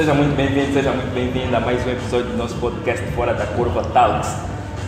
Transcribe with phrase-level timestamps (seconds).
[0.00, 3.44] Seja muito bem-vindo, seja muito bem-vinda a mais um episódio do nosso podcast Fora da
[3.44, 4.34] Curva Talks.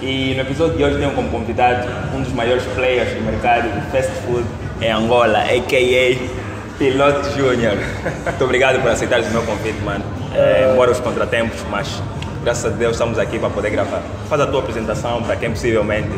[0.01, 3.91] E no episódio de hoje tenho como convidado um dos maiores players do mercado de
[3.91, 4.43] fast food
[4.81, 6.79] em Angola, a.k.a.
[6.79, 7.77] Piloto Júnior.
[8.25, 10.03] Muito obrigado por aceitar o meu convite, mano.
[10.35, 12.03] É, embora os contratempos, mas
[12.43, 14.03] graças a Deus estamos aqui para poder gravar.
[14.29, 16.09] Faz a tua apresentação para quem possivelmente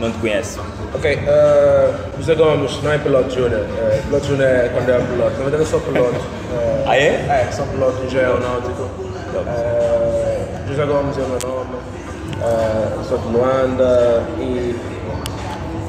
[0.00, 0.58] não te conhece.
[0.94, 3.60] Ok, uh, José Gomes não é piloto júnior.
[3.62, 5.30] Uh, piloto júnior é quando é piloto.
[5.32, 6.16] Na verdade eu sou piloto.
[6.16, 7.46] Uh, Ah, é?
[7.48, 8.82] É, sou piloto de aeronáutico.
[8.82, 11.74] Uh, José Gomes é o meu nome.
[12.40, 14.74] Uh, sou de Luanda e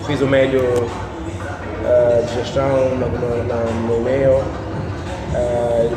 [0.08, 4.44] fiz o médio uh, de gestão na, na, no e-mail.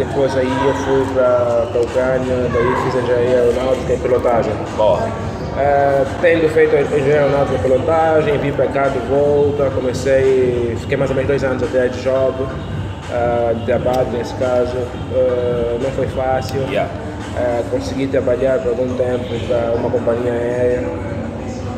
[0.09, 4.53] Depois aí eu fui para a Ucrânia, daí fiz engenharia aeronáutica e pilotagem.
[4.77, 4.99] Boa.
[4.99, 11.11] Uh, tendo feito engenharia aeronáutica e pilotagem, vim para cá de volta, comecei, fiquei mais
[11.11, 16.07] ou menos dois anos até de job, uh, de trabalho nesse caso, uh, não foi
[16.09, 16.63] fácil.
[16.69, 16.91] Yeah.
[17.71, 20.89] Consegui trabalhar por algum tempo para uma companhia aérea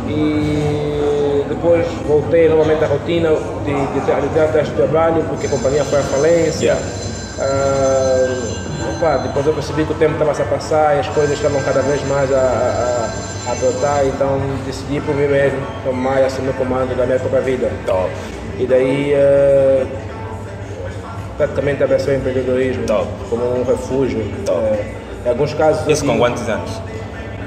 [0.08, 5.84] e depois voltei novamente à rotina de, de, de, de do trabalho porque a companhia
[5.84, 6.64] foi à falência.
[6.64, 6.80] Yeah.
[9.00, 11.80] Opa, depois eu percebi que o tempo estava a passar e as coisas estavam cada
[11.80, 16.52] vez mais a, a, a apertar, então decidi por mim mesmo tomar e assumir o
[16.52, 17.70] comando da minha própria vida.
[17.86, 18.10] Top.
[18.58, 19.86] E daí uh,
[21.38, 23.08] praticamente abraçou o empreendedorismo Top.
[23.30, 24.22] como um refúgio.
[24.44, 24.58] Top.
[24.60, 24.84] Uh,
[25.24, 25.88] em alguns casos.
[25.88, 26.70] Isso com quantos anos?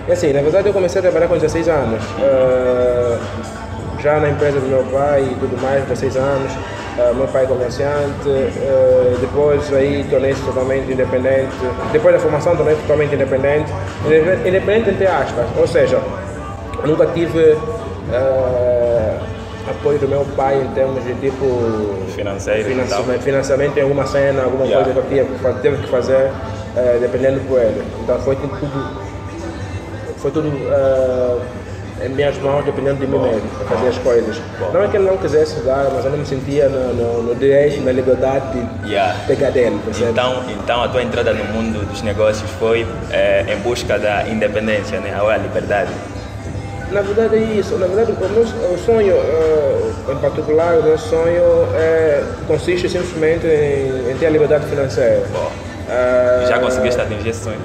[0.08, 2.04] é assim, na verdade eu comecei a trabalhar com 16 anos.
[2.18, 3.20] Uh,
[4.02, 6.52] já na empresa do meu pai e tudo mais, 16 anos.
[6.96, 11.52] Uh, meu pai é comerciante, uh, depois aí tornei-se totalmente independente.
[11.92, 13.72] Depois da formação tornei-se totalmente independente.
[14.46, 16.00] Independente entre aspas, ou seja,
[16.86, 19.20] nunca tive uh,
[19.70, 21.46] apoio do meu pai em termos de tipo
[22.10, 24.86] Financeiro financiamento, financiamento em alguma cena, alguma Yeah.
[24.86, 26.32] coisa que eu teve que fazer,
[26.76, 27.82] eh, dependendo por ele.
[28.02, 28.50] Então foi tudo,
[30.18, 31.63] foi tudo eh, em
[32.10, 34.38] minhas mãos, dependendo de mim mesmo, para fazer as coisas.
[34.74, 37.36] Não é que ele não quisesse dar, mas eu não me sentia no, no, no
[37.36, 39.16] direito, na liberdade de Yeah.
[39.28, 40.12] pegar dele, percebe?
[40.12, 45.00] Então, então a tua entrada no mundo dos negócios foi eh, em busca da independência,
[45.00, 45.18] né?
[45.22, 45.92] ou a liberdade.
[46.92, 47.76] Na verdade é isso.
[47.78, 51.44] Na verdade, o meu o sonho, eh, em particular, o meu sonho
[51.76, 55.24] é, consiste simplesmente em, em ter a liberdade financeira.
[55.32, 55.52] Bom,
[56.48, 57.60] já conseguiste atingir esse sonho?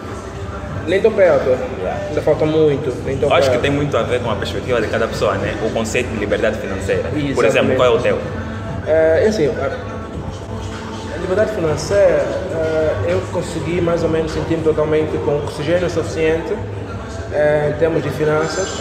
[0.88, 1.50] Nem estou perto.
[1.81, 2.00] Yeah.
[2.09, 2.91] Ainda falta muito.
[3.04, 3.60] Nem Eu acho que perto.
[3.62, 5.54] tem muito a ver com a perspectiva de cada pessoa, né?
[5.62, 7.03] O conceito de liberdade financeira.
[7.10, 7.47] Por Exatamente.
[7.47, 8.19] exemplo, qual é o teu?
[8.87, 9.71] É, é assim, a,
[11.21, 16.54] liberdade financeira, é, eu consegui mais ou menos sentir-me totalmente com oxigênio suficiente
[17.34, 18.81] é, em termos de finanças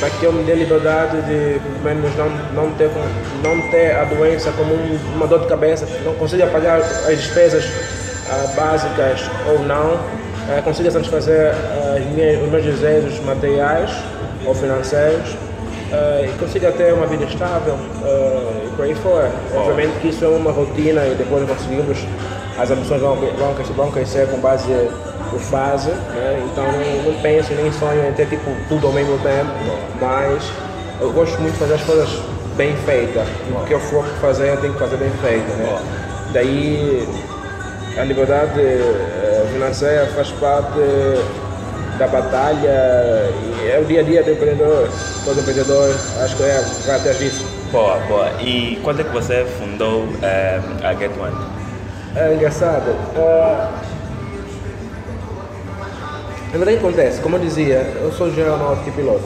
[0.00, 2.90] para que eu me dê liberdade de pelo menos não, não, ter,
[3.44, 7.64] não ter a doença como um- uma dor de cabeça, não consiga pagar as despesas
[8.28, 10.00] ah, básicas ou não,
[10.48, 11.52] é, consiga satisfazer
[11.96, 13.90] as minhas- os meus desejos materiais
[14.46, 15.36] ou financeiros
[15.92, 19.30] eh, e consiga ter uma vida estável eh, e por aí fora.
[19.54, 21.98] Obviamente que isso é uma rotina e depois conseguimos,
[22.58, 24.70] as ambições vão, vão, vão crescer com base
[25.30, 26.42] por fase, né?
[26.52, 29.50] então não, não penso nem sonho em ter tipo, tudo ao mesmo tempo,
[30.00, 30.44] mas
[31.00, 32.08] eu gosto muito de fazer as coisas
[32.56, 33.26] bem feitas.
[33.50, 35.48] O que eu for fazer, eu tenho que fazer bem feito.
[35.56, 35.78] Né?
[36.32, 37.08] Daí
[37.96, 40.78] a liberdade eh, financeira faz parte
[41.98, 43.30] da batalha
[43.62, 44.88] e é o dia a dia do empreendedor.
[45.24, 47.46] Todo empreendedor acho que é, vai atrás disso.
[47.70, 48.30] Boa, boa.
[48.40, 51.36] E quando é que você fundou eh, a Get One?
[52.16, 52.94] É engraçado.
[53.16, 53.70] ah,
[56.52, 59.24] na verdade acontece, como eu dizia, eu sou aeronáutico e piloto.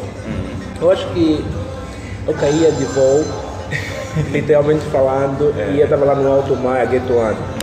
[0.81, 1.45] Eu acho que
[2.27, 3.25] eu caía de voo,
[4.31, 7.58] literalmente falando, e eu estava lá no alto mar, a Gate One.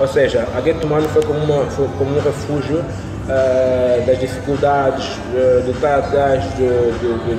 [0.00, 2.84] Ou seja, a Gate One foi como, uma, foi como um refúgio
[3.28, 7.34] ah, das dificuldades, ah, de estar atrás de, de,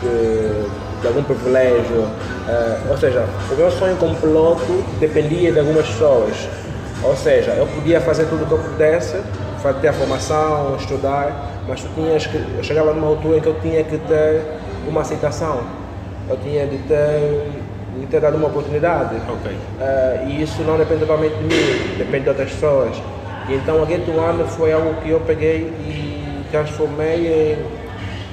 [0.00, 0.70] de,
[1.02, 2.08] de- algum privilégio.
[2.48, 6.48] ah, ou seja, o meu sonho como piloto dependia de algumas pessoas.
[7.02, 9.20] Ou seja, eu podia fazer tudo o que eu pudesse,
[9.80, 13.60] ter a formação, estudar, mas tu tinhas que, eu chegava numa altura em que eu
[13.60, 14.42] tinha que ter
[14.86, 15.60] uma aceitação.
[16.28, 17.50] Eu tinha de ter,
[18.00, 19.16] de ter dado uma oportunidade.
[19.28, 19.56] Ok.
[19.80, 22.96] Eh, e isso não depende totalmente de mim, depende de outras pessoas.
[23.48, 27.86] E então a Get One foi algo que eu peguei e transformei em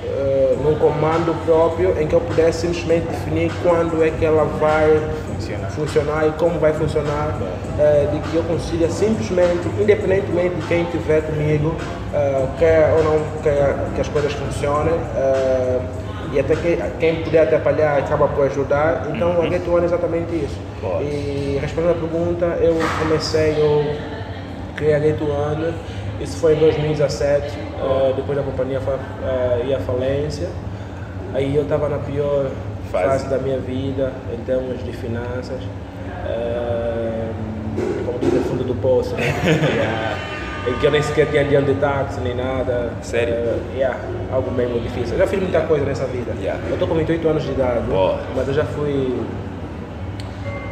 [0.06, 5.02] eh, num comando próprio em que eu pudesse simplesmente definir quando é que ela vai
[5.28, 5.72] Funcionar.
[5.72, 7.38] funcionar e como vai funcionar,
[7.80, 11.76] eh, de que eu consiga simplesmente, independentemente de quem estiver comigo,
[12.14, 14.94] eh, quer ou não quer que as coisas funcionem,
[16.34, 19.08] e até que, quem puder atrapalhar acaba por ajudar.
[19.14, 20.60] Então a Get One é exatamente isso.
[20.82, 21.02] Boa.
[21.02, 23.96] E respondendo a pergunta, eu comecei, eu
[24.76, 25.74] criei a Get One
[26.20, 30.50] Isso foi em 2017, uh, depois da companhia uh, ir à falência.
[31.36, 32.50] Aí eu estava na pior
[32.92, 33.06] fase.
[33.06, 33.30] fase.
[33.30, 35.62] da minha vida em termos de finanças.
[36.26, 37.34] Uh,
[38.06, 39.16] como diz, fundo do poço.
[39.16, 39.34] Né?
[39.76, 40.33] yeah.
[40.66, 42.92] Em que eu nem sequer tinha dinheiro de táxi nem nada.
[43.02, 43.34] Sério?
[43.34, 44.00] Uh, yeah,
[44.32, 45.14] algo mesmo difícil.
[45.14, 46.34] Eu já fiz muita coisa nessa vida.
[46.40, 46.62] Yeah.
[46.68, 48.20] Eu estou com 28 anos de idade, Boa.
[48.36, 49.14] mas eu já fui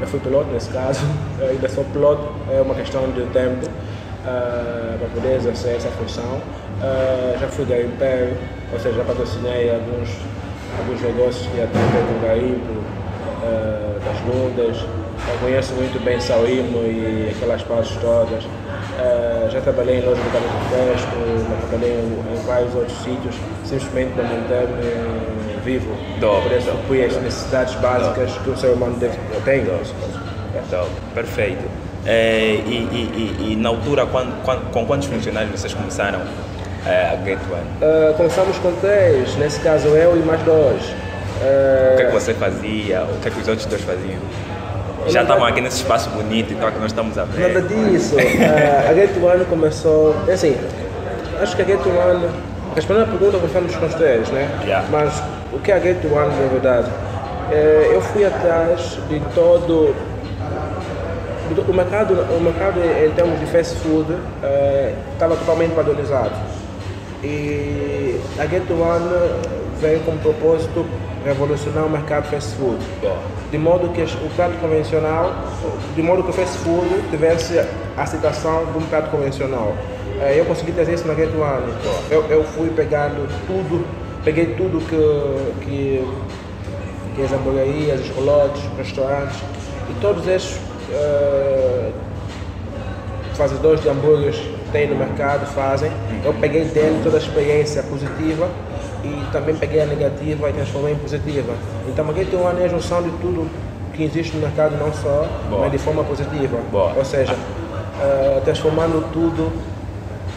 [0.01, 1.01] já fui piloto nesse caso,
[1.39, 6.41] eu ainda sou piloto, é uma questão de tempo uh, para poder exercer essa função.
[6.81, 8.35] Uh, já fui da Império,
[8.73, 10.09] ou seja, já patrocinei alguns,
[10.79, 12.71] alguns negócios que até com garimpo,
[13.43, 14.77] uh, das Lundas.
[14.81, 18.43] Eu conheço muito bem Sauímo e aquelas partes todas.
[19.01, 21.15] Uh, já trabalhei em loja de carro de fresco,
[21.49, 25.97] já trabalhei em, em, vários outros sítios, simplesmente para manter-me vivo.
[26.19, 29.65] Top, Por isso, fui as necessidades básicas que o ser humano deve, tem.
[31.15, 31.63] Perfeito.
[32.05, 36.21] É, e, e, e, e, na altura, quando, quando, com quantos funcionários vocês começaram
[36.85, 37.63] a Get One?
[37.81, 40.81] Uh, começamos com três, nesse caso eu e mais dois.
[41.41, 43.03] O que é que você fazia?
[43.03, 44.19] O que é que os outros dois faziam?
[45.07, 47.53] Já estavam aqui nesse espaço bonito e tal que nós estamos a ver.
[47.53, 48.15] Nada disso.
[48.15, 50.15] uh, a Get One começou.
[50.27, 50.55] É assim,
[51.41, 52.29] acho que a Get One.
[52.75, 54.49] Respondendo a pergunta, começamos com os três, né?
[54.63, 54.87] Yeah.
[54.89, 55.21] Mas
[55.51, 56.87] o que é a Get One, na verdade?
[56.89, 59.93] Uh, eu fui atrás de todo
[61.67, 66.31] o mercado, o mercado em termos de fast food uh, estava totalmente padronizado.
[67.23, 69.05] E a Get One
[69.81, 70.85] veio com o propósito
[71.25, 72.77] revolucionar o mercado fast food.
[73.49, 75.33] De modo que o prato convencional,
[75.95, 77.59] de modo que o fast food tivesse
[77.97, 79.75] a citação de um prato convencional.
[80.19, 81.73] Uh, eu consegui trazer isso na Get One.
[82.09, 83.85] Eu, eu fui pegando tudo,
[84.23, 86.07] peguei tudo que, que,
[87.15, 89.37] que as hamburguerias, os colotes, restaurantes,
[89.89, 90.57] e todos esses
[90.91, 91.91] uh,
[93.33, 94.39] fazedores de hambúrgueres
[94.71, 95.91] têm no mercado, fazem.
[96.23, 98.49] Eu peguei dele toda a experiência positiva
[99.03, 101.53] e também peguei a negativa e transformei em positiva.
[101.87, 103.49] Então aqui tem uma junção de tudo
[103.93, 105.61] que existe no mercado, não só, Boa.
[105.61, 106.57] mas de forma positiva.
[106.71, 106.93] Boa.
[106.95, 109.51] Ou seja, uh, transformando tudo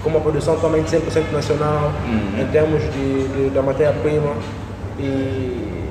[0.03, 2.43] com uma produção totalmente 100% nacional, uhum.
[2.43, 4.35] em termos de, de da matéria-prima
[4.99, 5.89] e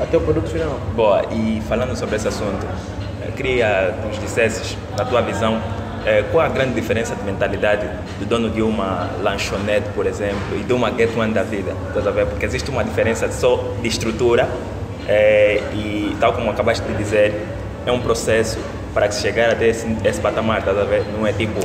[0.00, 0.78] até o produto final.
[0.96, 2.66] Boa, e falando sobre esse assunto,
[3.36, 5.60] queria que nos dissesses, na tua visão,
[6.06, 7.86] é, qual a grande diferença de mentalidade
[8.18, 11.72] do dono de uma lanchonete, por exemplo, e de uma get one da vida?
[11.88, 12.26] Estás a ver?
[12.26, 14.48] Porque existe uma diferença só de estrutura
[15.06, 17.34] é, e, tal como acabaste de dizer,
[17.84, 18.58] é um processo
[18.94, 21.04] para que se chegar até esse, esse patamar, estás a ver?
[21.16, 21.60] Não é tipo,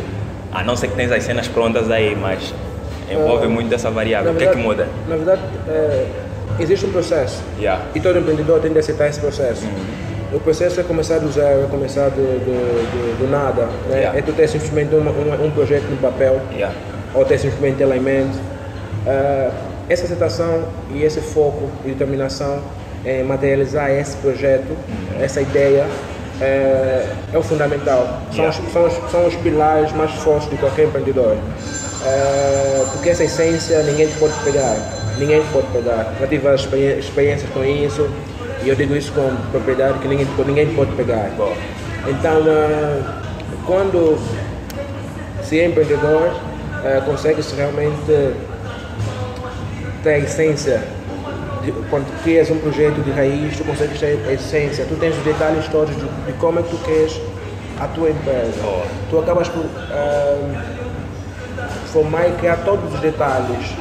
[0.51, 2.53] a não ser que tens as cenas prontas aí, mas
[3.09, 4.31] envolve uh, muito dessa variável.
[4.31, 4.87] O que é que muda?
[5.07, 6.07] Na verdade, é,
[6.59, 7.83] existe um processo yeah.
[7.93, 9.65] e todo empreendedor tem de aceitar esse processo.
[9.65, 10.04] Uhum.
[10.35, 12.45] O processo é começar do zero, é começar do, do,
[12.91, 13.67] do, do nada.
[13.87, 13.99] Né?
[13.99, 14.19] Yeah.
[14.19, 16.75] É tu ter simplesmente um, um, um projeto no papel, yeah.
[17.13, 18.37] ou ter simplesmente ele em mente.
[19.07, 19.53] Uh,
[19.87, 22.59] essa aceitação e esse foco e determinação
[23.05, 25.23] em materializar esse projeto, uhum.
[25.23, 25.85] essa ideia,
[26.41, 28.19] é, é o fundamental.
[28.31, 28.49] São, yeah.
[28.49, 31.37] os, são, os, são os pilares mais fortes de qualquer empreendedor.
[32.05, 34.75] É, porque essa essência ninguém pode pegar.
[35.17, 36.13] Ninguém pode pegar.
[36.19, 36.53] Já tive
[36.99, 38.09] experiências com isso
[38.65, 41.29] e eu digo isso com propriedade que ninguém, ninguém pode pegar.
[42.07, 43.03] Então, uh,
[43.67, 44.17] quando
[45.43, 48.33] se é empreendedor, uh, consegue-se realmente
[50.01, 50.81] ter a essência.
[51.63, 54.83] De, quando crias um projeto de raiz, tu consegues ter a essência.
[54.85, 57.21] Tu tens os detalhes todos de, de como é que tu queres
[57.79, 58.53] a tua empresa.
[59.11, 60.57] Tu acabas por uh,
[61.93, 63.75] formar e criar todos os detalhes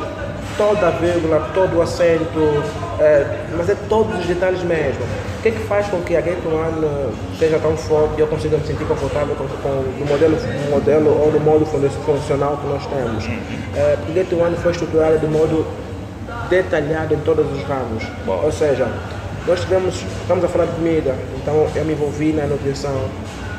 [0.56, 2.62] toda a vírgula, todo o acento,
[3.00, 5.02] é, mas é todos os detalhes mesmo.
[5.38, 8.26] O que é que faz com que a Gate One seja tão forte e eu
[8.26, 10.36] consiga me sentir confortável com, com o modelo,
[10.70, 13.24] modelo ou do modo funcional que nós temos?
[13.76, 15.66] É, porque Gate One foi estruturada de modo
[16.48, 18.04] detalhado em todos os ramos.
[18.24, 18.40] Bom.
[18.42, 18.88] Ou seja,
[19.46, 23.08] nós tivemos, estamos a falar de comida, então eu me envolvi na nutrição,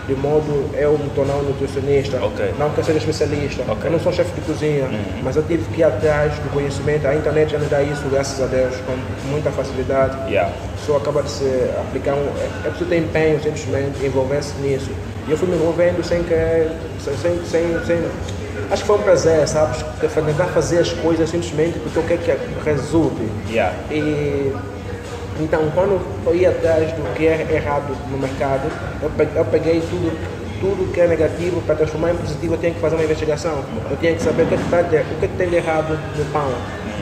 [0.07, 2.53] de modo eu me tornar um nutricionista, okay.
[2.59, 3.63] não quero ser especialista.
[3.63, 3.87] Okay.
[3.87, 5.21] Eu não sou chefe de cozinha, uhum.
[5.23, 7.07] mas eu tive que ir atrás do conhecimento.
[7.07, 8.95] A internet já me dá isso, graças a Deus, com
[9.29, 10.17] muita facilidade.
[10.31, 10.51] Yeah.
[10.85, 11.45] Só acaba de se
[11.79, 12.27] aplicar um.
[12.63, 14.91] É preciso ter empenho, simplesmente, envolver-se nisso.
[15.27, 16.69] E eu fui me envolvendo sem querer,
[16.99, 17.97] sem, sem, sem,
[18.69, 19.83] acho que foi um prazer, sabes?
[19.99, 23.27] Tentar fazer as coisas simplesmente porque eu quero que resulte.
[23.49, 23.75] Yeah.
[23.89, 24.53] E
[25.39, 28.71] então, quando eu ia atrás do que é errado no mercado,
[29.01, 30.17] eu peguei tudo,
[30.59, 33.59] tudo que é negativo para transformar em positivo, eu tinha que fazer uma investigação.
[33.89, 35.49] Eu tinha que saber o que, é que, tá de, o que, é que tem
[35.49, 36.49] de errado no pão.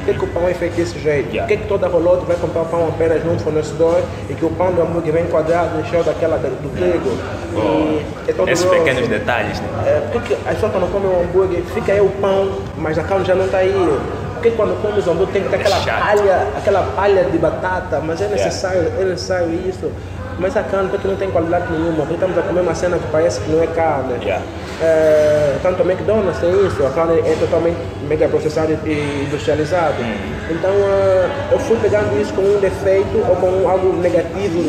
[0.03, 1.29] Por que, é que o pão é feito desse jeito?
[1.29, 4.49] Por que, que toda rolote vai comprar o pão apenas num fornecedor e que o
[4.49, 7.17] pão do hambúrguer vem quadrado e cheio daquela do trigo?
[7.55, 8.79] E é Esses grosso.
[8.79, 9.67] pequenos detalhes, né?
[9.85, 13.23] É, porque a pessoa quando come um hambúrguer, fica aí o pão, mas a carne
[13.23, 13.73] já não está aí.
[14.33, 18.21] Porque quando come o hambúrguer tem que ter aquela palha, aquela palha de batata, mas
[18.21, 19.89] é necessário, é necessário isso.
[20.39, 23.07] Mas a carne porque não tem qualidade nenhuma, porque estamos a comer uma cena que
[23.11, 24.13] parece que não é carne.
[24.23, 24.43] Yeah.
[24.81, 29.95] É, tanto o McDonald's tem isso, a carne é totalmente mega processada e industrializada.
[30.49, 34.59] Então eh, eu fui pegando isso com um defeito ou com algo negativo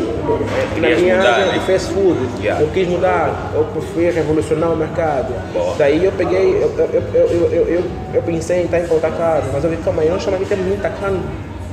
[0.76, 1.52] eh, na minha mudar, área né?
[1.54, 2.18] de fast food.
[2.40, 2.62] Yeah.
[2.62, 5.34] Eu quis mudar, eu fui revolucionar o mercado.
[5.52, 5.74] Boa.
[5.76, 9.48] Daí eu peguei, eu, eu, eu, eu, eu, eu, eu pensei em estar em carne,
[9.52, 11.20] mas eu vi, calma aí, nós estamos aqui temos muita carne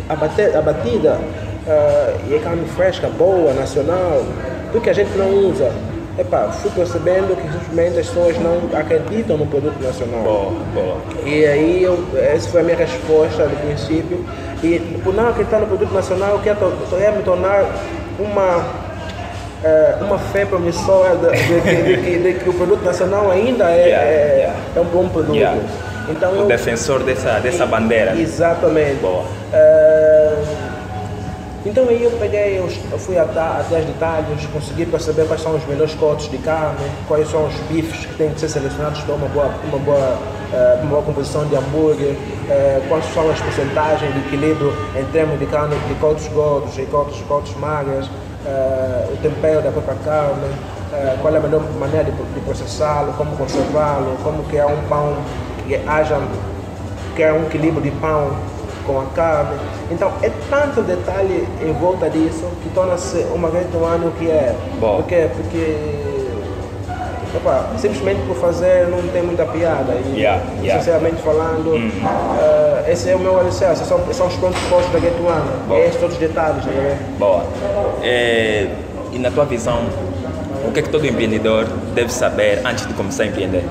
[0.10, 1.20] abatida,
[1.68, 4.24] ah, e é carne fresca, boa, nacional,
[4.74, 5.72] do que a gente não usa.
[6.18, 10.22] Epá, fui percebendo que simplesmente as pessoas não acreditam no produto nacional.
[10.22, 10.98] Boa, boa.
[11.26, 14.26] E aí, eu, essa foi a minha resposta do princípio.
[14.62, 17.66] E por não acreditar no produto nacional, eu queria, me tornar
[18.20, 18.66] uma,
[19.64, 24.60] eh, uma fé promissora de, que, o produto nacional ainda é, Yeah, é, yeah.
[24.76, 25.36] é um bom produto.
[25.36, 25.60] Yeah.
[26.10, 28.16] Então, O eu, defensor dessa, dessa bandeira.
[28.20, 28.96] Exatamente.
[29.02, 29.24] Boa.
[29.54, 30.44] Eh,
[31.64, 35.94] então aí eu peguei, eu fui até os detalhes, consegui perceber quais são os melhores
[35.94, 39.52] cortes de carne, quais são os bifes que têm que ser selecionados para uma boa,
[39.66, 40.18] uma boa,
[40.52, 42.16] eh, uma boa composição de hambúrguer,
[42.50, 46.82] eh, quais são as porcentagens de equilíbrio em termos de carne de cortes gordos e
[46.88, 48.10] cortes, cortes magras,
[48.44, 50.50] eh, o tempero da própria carne,
[51.22, 55.16] qual é a melhor maneira de, de processá-lo, como conservá-lo, como criar um pão
[55.66, 56.20] que haja
[57.16, 58.32] criar um equilíbrio de pão
[58.92, 59.58] com a carne.
[59.90, 64.56] Então é tanto detalhe em volta disso que torna-se uma grande ano que é.
[64.80, 64.98] Bom.
[64.98, 65.30] Por quê?
[65.36, 65.78] Porque
[67.36, 69.94] opa, simplesmente por fazer não tem muita piada.
[69.94, 70.80] E, Yeah, yeah.
[70.80, 75.00] sinceramente falando, eh, esse é o meu alicerce, são, são os pontos postos da.
[75.68, 75.76] Bom.
[75.76, 76.72] É esses todos os detalhes, tá?
[77.18, 77.44] Boa.
[78.04, 78.68] É,
[79.14, 79.80] e na tua visão,
[80.68, 83.64] o que é que todo empreendedor deve saber antes de começar a empreender?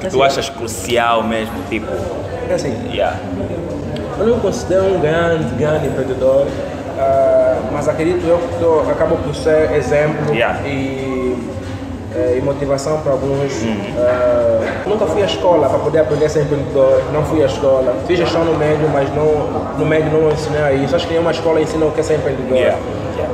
[0.00, 1.86] Que tu achas crucial mesmo, tipo,
[2.50, 3.16] É assim, yeah,
[4.18, 6.46] Eu não considero um grande, grande empreendedor,
[6.98, 10.60] ah, mas acredito eu que tô- acabo por ser exemplo Yeah.
[10.66, 11.36] e,
[12.14, 13.52] eh, e motivação para alguns.
[13.98, 17.94] Ah, nunca fui à escola para poder aprender a ser empreendedor, não fui à escola.
[18.06, 20.94] Fiz gestão no médio, mas não, no médio não ensinei isso.
[20.94, 22.56] Acho que nenhuma escola ensina o que é ser empreendedor.
[22.56, 22.78] Yeah.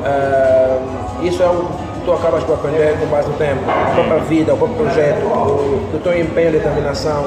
[0.05, 0.79] Ah,
[1.23, 4.55] isso é o que tu acabas por aprender com base no tempo, a própria vida,
[4.55, 7.25] o próprio projeto, o, o teu empenho e determinação.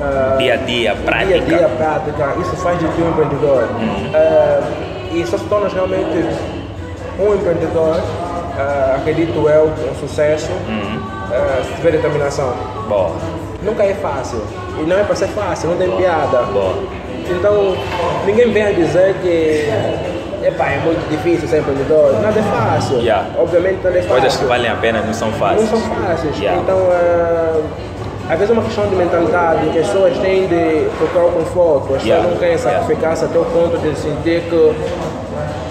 [0.00, 1.40] Ah, dia a dia, prática.
[1.40, 3.64] Dia a dia, prática, isso faz de ti um empreendedor.
[4.14, 4.60] Eh,
[5.14, 6.24] e só se tornas realmente
[7.18, 7.96] um empreendedor,
[8.58, 10.50] eh, acredito eu, um sucesso,
[11.32, 12.52] eh, se tiver determinação.
[12.88, 13.12] Boa.
[13.62, 14.42] Nunca é fácil.
[14.78, 16.42] E não é para ser fácil, não tem piada.
[16.52, 16.74] Boa.
[17.30, 17.74] Então,
[18.26, 19.66] ninguém vem a dizer que
[20.46, 22.12] epá, é muito difícil ser empreendedor.
[22.20, 22.98] Nada é fácil.
[23.00, 23.26] Yeah.
[23.38, 24.10] Obviamente nada é fácil.
[24.20, 25.68] Coisas que valem a pena não são Não fáceis.
[25.70, 26.38] são fáceis.
[26.38, 26.60] Yeah.
[26.62, 27.60] Então, eh,
[28.28, 31.94] às vezes é uma questão de mentalidade que as pessoas têm de procurar o conforto.
[31.94, 32.28] As pessoas Yeah.
[32.28, 32.78] não querem Yeah.
[32.80, 34.74] sacrificar-se até o ponto de sentir que.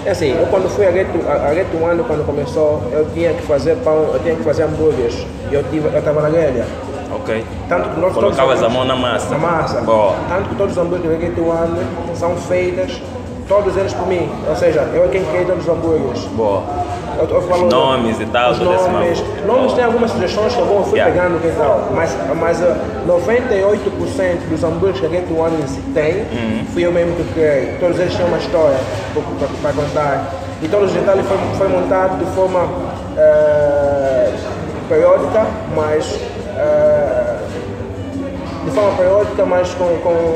[0.05, 3.75] É assim, eu quando fui a Reto, a, One, quando começou, eu tinha que fazer
[3.77, 5.25] pão, eu tinha que fazer hambúrgueres.
[5.51, 5.61] E eu
[5.97, 6.65] estava na grelha.
[7.11, 7.43] Ok.
[7.67, 9.29] Tanto que nós Colocavas todos- a mão na massa.
[9.31, 9.81] na massa.
[9.81, 10.13] Boa.
[10.29, 11.79] Tanto que todos os hambúrgueres da Reto One
[12.13, 13.01] são feitos,
[13.47, 14.29] todos eles por mim.
[14.47, 16.21] Ou seja, eu é quem criei todos os hambúrgueres.
[16.35, 16.61] Boa.
[17.17, 20.65] Eu, eu falo, Os nomes e tal, os nomes, nomes tem algumas sugestões que eu
[20.65, 21.13] vou, fui Yeah.
[21.13, 22.75] pegando que tal, mas, mas uh,
[23.07, 25.57] 98% dos hambúrgueres que a Get One
[25.93, 26.65] tem, Uhum.
[26.73, 27.77] fui eu mesmo que criei.
[27.79, 28.77] Todos eles têm uma história
[29.61, 30.33] para contar.
[30.61, 32.67] E todos os detalhes foi, foi montado de forma
[33.17, 34.31] eh,
[34.89, 35.45] periódica,
[35.75, 36.19] mas
[36.57, 37.35] eh,
[38.65, 40.33] de forma periódica, mas com, com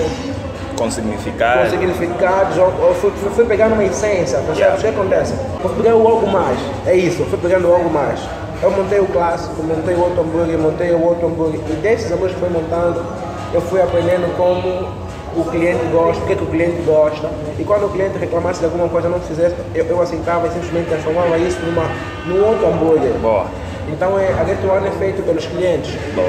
[0.79, 1.63] Com significado.
[1.63, 4.59] com significados, ou, ou fui, fui, pegando uma essência, percebe?
[4.59, 4.77] Yeah.
[4.77, 5.33] O que acontece?
[5.62, 8.19] Fui pegando algo mais, é isso, fui pegando algo mais.
[8.63, 12.36] Eu montei o clássico, montei o outro hambúrguer, montei o outro hambúrguer, e desses hambúrgueres
[12.36, 13.05] que fui montando,
[13.53, 14.89] eu fui aprendendo como
[15.36, 18.59] o cliente gosta, o que, é que o cliente gosta, e quando o cliente reclamasse
[18.59, 21.89] de alguma coisa não fizesse, eu, eu aceitava e simplesmente transformava isso numa,
[22.25, 23.12] num outro hambúrguer.
[23.21, 23.45] Boa.
[23.88, 26.27] Então é, a Get One é feito pelos clientes, Boa.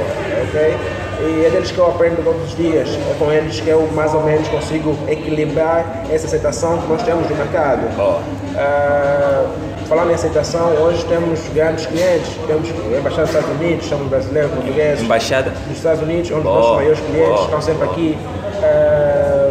[0.48, 0.76] ok?
[1.22, 4.14] E é deles que eu aprendo todos os dias, é com eles que eu mais
[4.14, 7.94] ou menos consigo equilibrar essa aceitação que nós temos no mercado.
[7.96, 8.20] Boa.
[8.56, 9.44] Ah,
[9.86, 15.02] falando em aceitação, hoje temos grandes clientes, temos embaixada dos Estados Unidos, temos brasileiros, portugueses,
[15.04, 15.50] Embaixada.
[15.50, 18.18] dos Estados Unidos, onde os Boa, nossos maiores clientes boa, estão sempre aqui.
[18.62, 19.50] Ah,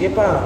[0.00, 0.40] e pá,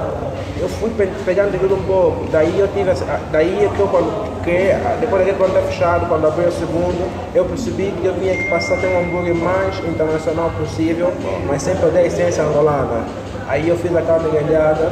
[0.59, 2.25] eu fui pe- pegando tudo um pouco.
[2.31, 2.91] Daí eu tive,
[3.31, 7.11] daí é que eu quando criei, depois daquele quando está fechado, quando abri o segundo,
[7.33, 11.11] eu percebi que eu tinha que passar a ter um hambúrguer mais internacional possível,
[11.47, 13.03] mas sempre da essência angolana.
[13.47, 14.91] Aí eu fiz a carne grelhada,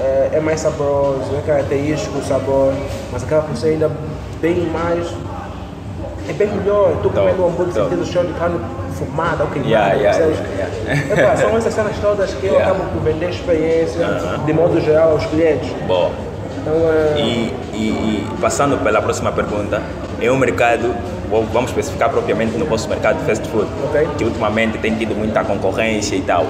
[0.00, 2.72] é, é mais saboroso, é característico o sabor,
[3.12, 3.90] mas acaba por ser ainda
[4.40, 5.06] bem mais.
[6.28, 6.96] É bem melhor.
[7.02, 8.60] Tu comendo um hambúrguer sentindo o chão de carne
[8.98, 9.70] fumada ou queimada.
[9.70, 10.70] Yeah, yeah, yeah,
[11.14, 11.22] yeah.
[11.22, 14.06] Epá, são essas cenas todas que eu acabo por vender experiência,
[14.44, 15.70] de modo geral, aos clientes.
[15.86, 16.10] Boa.
[16.60, 19.82] Então, é, E, e- e passando pela próxima pergunta,
[20.20, 20.94] é um mercado,
[21.52, 24.08] vamos especificar propriamente no vosso mercado de fast food, Ok.
[24.18, 26.46] que ultimamente tem tido muita concorrência e tal.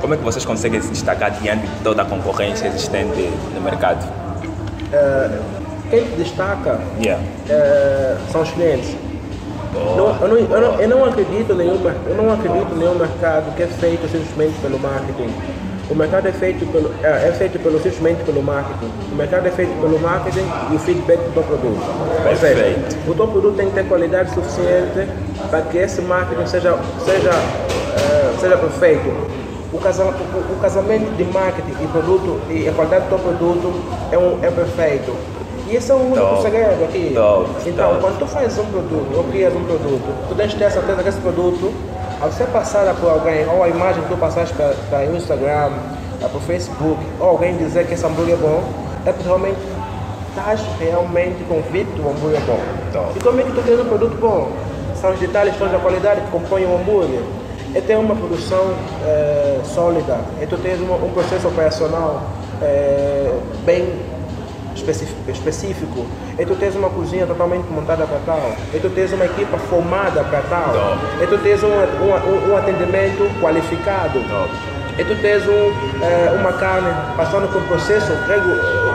[0.00, 4.04] Como é que vocês conseguem se destacar diante de toda a concorrência existente no mercado?
[5.90, 7.22] quem te destaca Yeah.
[7.50, 8.94] é, são os clientes.
[9.74, 13.54] Não- eu, não, eu, não, eu não acredito nenhum, eu não acredito em nenhum mercado
[13.56, 15.30] que é feito simplesmente pelo marketing.
[15.90, 18.90] O mercado é feito pelo, é, é feito pelo, simplesmente pelo marketing.
[19.12, 21.80] O mercado é feito pelo marketing e o feedback do teu produto.
[22.28, 23.10] Ou seja, Perfeito.
[23.10, 25.08] o teu produto tem que ter qualidade suficiente
[25.50, 29.10] para que esse marketing seja, seja, eh, seja perfeito.
[29.72, 33.72] O, casa, o, o casamento de marketing e produto e a qualidade do teu produto
[34.10, 35.14] é, um, é perfeito.
[35.68, 36.42] E esse é o único Top.
[36.42, 37.12] segredo aqui.
[37.14, 38.00] Top, Então, top.
[38.02, 41.02] quando tu fazes um produto ou crias um produto, tu tens que ter a certeza
[41.02, 41.72] que esse produto,
[42.22, 45.72] ao ser passado por alguém, ou a imagem que tu passaste para, o Instagram,
[46.20, 48.62] para o Facebook, ou alguém dizer que esse hambúrguer é bom,
[49.04, 49.58] é porque realmente
[50.30, 52.60] estás realmente convicto que o hambúrguer é bom.
[53.16, 54.48] E como é que tu tens um produto bom?
[55.00, 57.20] São os detalhes todos da qualidade que compõem o hambúrguer.
[57.74, 58.72] É ter uma produção
[59.04, 62.20] eh, sólida, é tu tens uma- um processo operacional
[62.60, 63.32] eh,
[63.64, 63.88] bem
[64.74, 66.06] específico,
[66.38, 70.22] e tu tens uma cozinha totalmente montada para tal, e tu tens uma equipa formada
[70.24, 71.22] para tal, Top.
[71.22, 74.50] e tu tens um, um, um atendimento qualificado, Top.
[74.98, 78.12] e tu tens um, eh, uma carne passando por um processo,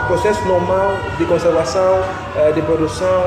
[0.08, 2.02] processo normal de conservação,
[2.38, 3.26] eh, de produção,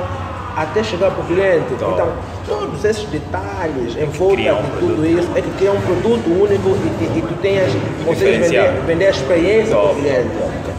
[0.57, 1.75] até chegar para o cliente.
[1.79, 1.93] Top.
[1.93, 2.13] Então,
[2.47, 4.81] todos esses detalhes em volta um de produto.
[4.81, 7.73] tudo isso é que cria um produto único e, e, e tu tenhas,
[8.05, 10.31] consegues vender, vender a experiência para o cliente.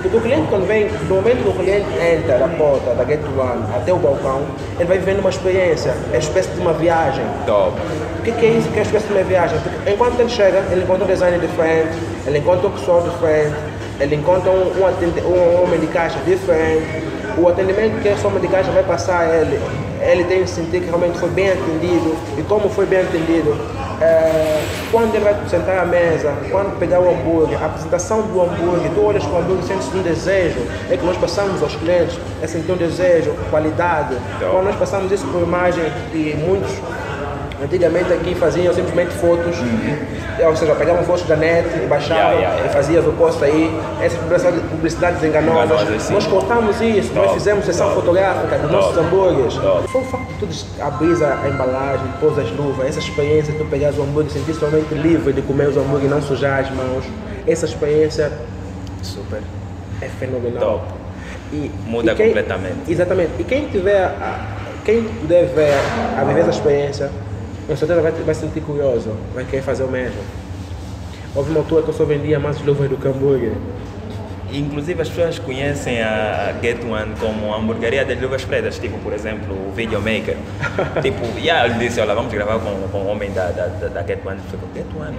[0.01, 3.21] Porque o cliente, quando vem, no momento que o cliente entra da porta, da Gate
[3.37, 4.41] One até o balcão,
[4.77, 7.23] ele vai vivendo uma experiência, é uma espécie de uma viagem.
[7.45, 7.77] Top.
[8.19, 9.59] O que, que é isso que é uma espécie de uma viagem?
[9.59, 13.55] Porque enquanto ele chega, ele encontra um design diferente, ele encontra um pessoal diferente,
[13.99, 17.03] ele encontra um, um, um homem de caixa diferente,
[17.37, 19.59] o atendimento que esse homem de caixa vai passar a ele,
[20.01, 23.55] ele tem que sentir que realmente foi bem atendido e como foi bem atendido.
[24.01, 24.59] É,
[24.91, 29.05] quando ele vai sentar à mesa, quando pegar o hambúrguer, a apresentação do hambúrguer, tu
[29.05, 30.59] olhas para o hambúrguer sentes um desejo,
[30.89, 34.15] é que nós passamos aos clientes, é sentir um desejo, qualidade.
[34.39, 35.83] Quando nós passamos isso por imagem
[36.13, 36.71] e muitos
[37.63, 39.55] Antigamente aqui faziam simplesmente fotos,
[40.43, 43.69] ou seja, pegavam fotos da net e baixavam Yeah, yeah, e faziam o post aí,
[44.01, 44.19] essas
[44.71, 46.09] publicidades, enganosas.
[46.09, 49.53] Nós cortamos isso, nós Top, fizemos sessão top, fotográfica dos top, nossos hambúrgueres.
[49.91, 53.65] Foi o facto de tu abrir a, embalagem, pôs as luvas, essa experiência de tu
[53.65, 56.71] pegares o hambúrguer e sentir somente livre de comer os hambúrgueres e não sujar as
[56.71, 57.03] mãos,
[57.45, 58.31] essa experiência
[59.03, 59.41] Super.
[60.01, 60.59] é fenomenal.
[60.59, 60.85] Top.
[61.53, 62.75] E, Muda e quem- completamente.
[62.89, 63.31] Exatamente.
[63.37, 64.47] E quem tiver, a-
[64.83, 65.73] quem puder ver,
[66.19, 67.11] a viver essa experiência,
[67.67, 70.21] com certeza vai, vai se sentir curioso, vai querer fazer o mesmo.
[71.33, 73.53] Houve uma altura que eu só vendia mais luvas do que hambúrguer.
[74.51, 79.13] Inclusive as pessoas conhecem a Get One como a hamburgueria das luvas pretas, tipo, por
[79.13, 80.35] exemplo, o Videomaker.
[81.01, 84.03] tipo, yeah, ele disse, olha, vamos gravar com, com o homem da, da, da, da
[84.03, 84.39] Get One.
[84.51, 85.17] Eu falei, Get One?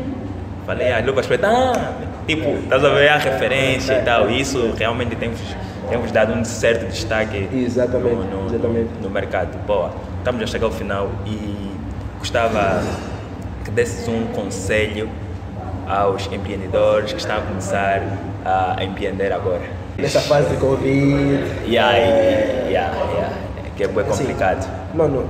[0.67, 1.95] Falei, as luvas pretas, ah!
[2.27, 4.31] Tipo, estás a ver a referência e tal.
[4.31, 5.41] E isso realmente temos,
[5.89, 8.91] temos dado um certo destaque Exatamente, no, no, exatamente.
[9.03, 9.57] no mercado.
[9.67, 11.73] Boa, estamos a chegar ao final e
[12.23, 12.81] gostava
[13.65, 15.11] que desses um conselho
[15.89, 18.01] aos empreendedores que estão a começar
[18.45, 19.63] a, empreender agora.
[19.99, 21.43] Nessa fase de Covid.
[21.67, 23.37] Yeah, yeah, yeah, yeah.
[23.77, 24.71] Que é bem Assim, complicado.
[24.95, 25.29] Mano,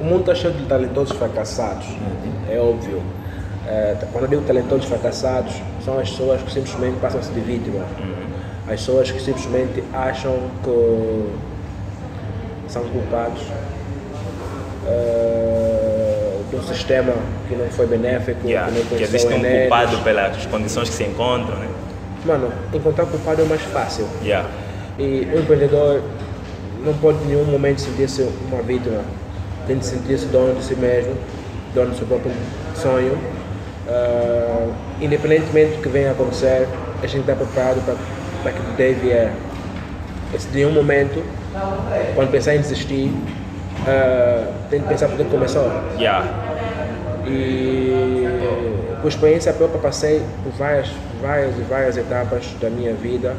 [0.00, 1.86] o mundo está cheio de talentosos fracassados.
[2.50, 3.00] É óbvio.
[3.68, 7.84] É, quando eu digo talentosos fracassados, são as pessoas que simplesmente passam-se de vítima.
[8.64, 11.30] As pessoas que simplesmente acham que
[12.68, 13.42] são culpados
[14.88, 15.65] é,
[16.50, 17.12] do sistema
[17.48, 19.60] que não foi benéfico, Yeah, que não que existe um neles.
[19.62, 21.68] culpado pelas condições que se encontram, né?
[22.24, 24.06] Mano, encontrar culpado é mais fácil.
[24.22, 24.48] Yeah.
[24.98, 26.02] E o empreendedor
[26.84, 29.00] não pode em nenhum momento sentir-se uma vítima,
[29.66, 31.14] tem de sentir-se dono de si mesmo,
[31.74, 32.32] dono do seu próprio
[32.74, 33.18] sonho.
[33.88, 34.68] Ah,
[35.00, 36.66] independentemente do que venha a acontecer,
[37.02, 37.84] a gente está preparado
[38.42, 39.32] para, que o day vier.
[40.34, 41.22] E se em nenhum momento,
[42.14, 43.12] quando pensar em desistir,
[43.86, 45.70] ah, tem de pensar por que começou.
[45.98, 46.26] Yeah.
[47.26, 48.26] E
[49.00, 50.88] por experiência própria passei por várias,
[51.22, 53.34] várias e várias etapas da minha vida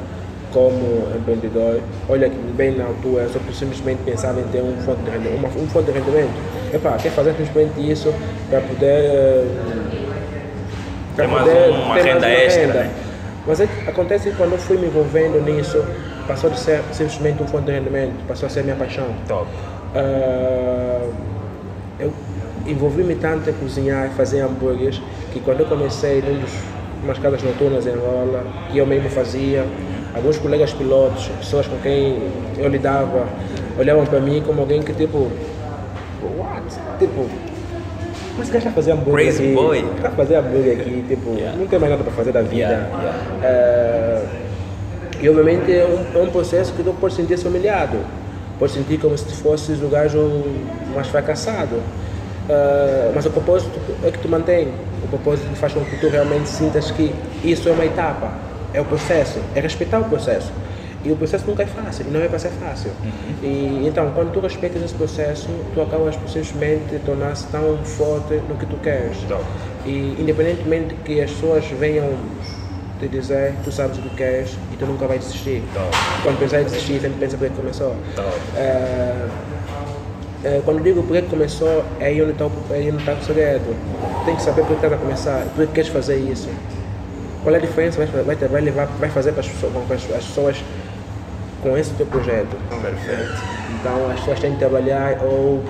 [0.53, 1.81] como empreendedor.
[2.07, 5.39] Olha que bem na altura eu só simplesmente pensava em ter um fonte de rendimento.
[5.39, 6.31] Uma, um fonte de rendimento.
[6.73, 8.13] Epá, quer fazer simplesmente isso
[8.49, 9.45] para poder, eh,
[11.15, 12.91] para Ter mais poder uma ter renda extra, né?
[13.45, 15.83] Mas é acontece que quando eu fui me envolvendo nisso,
[16.27, 19.07] passou de ser simplesmente um fonte de rendimento, passou a ser minha paixão.
[19.27, 19.47] Top.
[19.95, 21.11] Uh,
[21.99, 22.13] eu
[22.67, 26.51] envolvi-me tanto em cozinhar e fazer hambúrgueres que quando eu comecei num dos
[27.03, 29.63] umas casas noturnas em Angola, que eu mesmo fazia,
[30.15, 32.17] alguns colegas pilotos, pessoas com quem
[32.57, 33.27] eu lidava,
[33.79, 35.29] olhavam para mim como alguém que tipo,
[36.37, 36.63] what?
[36.99, 37.29] Tipo,
[38.37, 39.53] mas você quer fazer hambúrguer Crazy aqui?
[39.53, 39.85] boy.
[40.01, 41.05] Quer fazer hambúrguer aqui?
[41.07, 41.57] Tipo, Yeah.
[41.57, 42.55] não tem mais nada para fazer da vida.
[42.55, 43.17] Yeah, yeah.
[43.43, 44.25] Eh,
[45.21, 47.97] e obviamente é um, é um processo que tu pode sentir-se humilhado.
[48.59, 50.43] Pode sentir como se fosses o gajo
[50.93, 51.81] mais fracassado.
[52.49, 54.69] Eh, mas o propósito é que tu mantém.
[55.03, 58.31] O propósito faz com que tu realmente sintas que isso é uma etapa.
[58.73, 59.39] É o processo.
[59.55, 60.51] É respeitar o processo.
[61.05, 62.91] E o processo nunca é fácil, e não é para ser fácil.
[63.41, 68.55] E então, quando tu respeitas esse processo, tu acabas por simplesmente tornar-se tão forte no
[68.55, 69.17] que tu queres.
[69.27, 69.43] Top.
[69.85, 72.09] E independentemente que as pessoas venham
[72.99, 75.63] te dizer, tu sabes o que queres e tu nunca vais desistir.
[75.73, 75.89] Top.
[76.23, 77.95] Quando pensar em desistir, sempre pensa porque começou.
[78.15, 78.31] Top.
[78.55, 79.27] É,
[80.43, 83.75] é, quando digo porque começou, é aí onde está o, é está o segredo.
[84.25, 86.49] Tem que saber porque estás a começar, porque queres fazer isso.
[87.43, 90.03] Qual é a diferença vai, vai, vai, levar, vai fazer para as pessoas, com as,
[90.15, 90.63] as pessoas
[91.61, 92.55] com esse teu projeto?
[92.69, 93.41] Perfeito.
[93.79, 95.63] Então as pessoas têm que trabalhar ou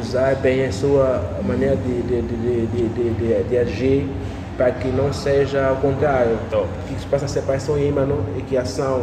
[0.00, 4.08] usar bem a sua maneira de, de, de, de, de, de, de agir
[4.56, 6.38] para que não seja ao contrário.
[6.50, 6.66] Top.
[6.88, 8.06] Que isso possa ser parece um ímã
[8.38, 9.02] e que a ação,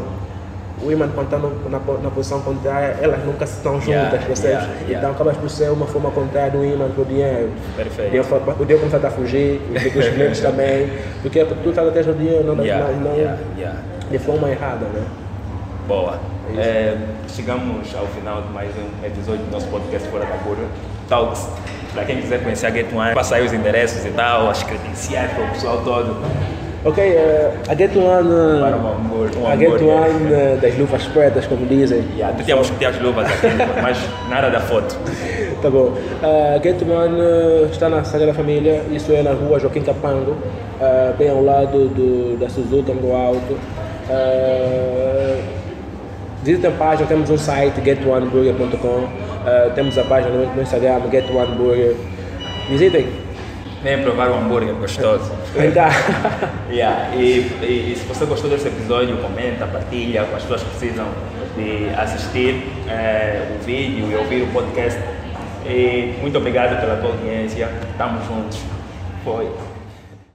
[0.83, 4.51] o ímã quando está na, na posição contrária, elas nunca estão juntas, Yeah, percebes?
[4.57, 4.97] yeah, yeah.
[4.99, 7.51] Então acabas por ser uma forma contrária do ímã para o dinheiro.
[7.75, 8.15] Perfeito.
[8.15, 9.61] Eu, o dinheiro começa a fugir,
[9.95, 10.89] os clientes também,
[11.21, 15.03] porque tu estás atrás do dinheiro, não, não, de forma errada, né?
[15.87, 16.17] Boa.
[16.55, 16.59] É.
[16.61, 20.63] É, chegamos ao final de mais um episódio do nosso podcast Fora da Curva.
[21.09, 21.47] Talks.
[21.93, 25.31] Para quem quiser conhecer a Get One, passa aí os endereços e tal, as credenciais
[25.31, 26.17] para o pessoal todo.
[26.85, 28.29] Ok, eh, a Get One.
[28.29, 29.39] eh, Para um hambúrguer.
[29.39, 29.87] Um a Get hambúrguer.
[29.95, 32.03] One eh, das luvas pretas, como dizem.
[32.17, 33.47] Yeah, tínhamos que ter as luvas aqui,
[33.81, 33.97] mas
[34.29, 34.97] nada da foto.
[35.63, 35.93] Tá bom.
[36.21, 40.35] A Get One está na Sagrada Família, isso é na rua Joaquim Capango,
[40.81, 43.57] eh, bem ao lado do, da Suzuka, no Alto.
[44.09, 45.39] Eh,
[46.43, 49.07] Visitem a página, temos um site, getoneburger.com,
[49.45, 51.95] eh, temos a página no, no Instagram, Get One Burger.
[52.69, 53.07] Visitem.
[53.83, 55.31] Vem provar um hambúrguer gostoso.
[55.73, 55.89] Cá.
[56.71, 60.69] Yeah, e, e- e se você gostou desse episódio, comenta, partilha com as pessoas que
[60.69, 61.05] precisam
[61.57, 64.99] de assistir eh, o vídeo e ouvir o podcast.
[65.65, 67.69] E muito obrigado pela tua audiência.
[67.91, 68.59] Estamos juntos.
[69.25, 69.49] Foi.